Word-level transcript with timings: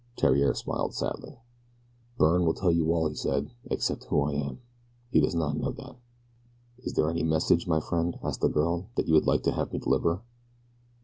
Theriere 0.17 0.55
smiled 0.55 0.95
sadly. 0.95 1.37
"Byrne 2.17 2.43
will 2.43 2.55
tell 2.55 2.71
you 2.71 2.91
all," 2.91 3.07
he 3.07 3.13
said, 3.13 3.51
"except 3.69 4.05
who 4.05 4.21
I 4.23 4.31
am 4.33 4.59
he 5.11 5.19
does 5.21 5.35
not 5.35 5.55
know 5.57 5.69
that." 5.73 5.95
"Is 6.79 6.93
there 6.93 7.11
any 7.11 7.21
message, 7.21 7.67
my 7.67 7.79
friend," 7.79 8.17
asked 8.23 8.41
the 8.41 8.49
girl, 8.49 8.87
"that 8.95 9.07
you 9.07 9.13
would 9.13 9.27
like 9.27 9.43
to 9.43 9.51
have 9.51 9.71
me 9.71 9.77
deliver?" 9.77 10.23